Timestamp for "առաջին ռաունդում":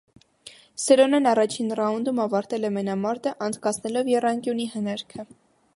1.31-2.23